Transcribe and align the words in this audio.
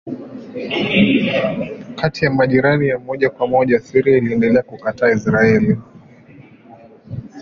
Kati 1.95 2.25
ya 2.25 2.31
majirani 2.31 2.87
ya 2.87 2.99
moja 2.99 3.29
kwa 3.29 3.47
moja 3.47 3.79
Syria 3.79 4.17
iliendelea 4.17 4.63
kukataa 4.63 5.11
Israeli. 5.11 5.77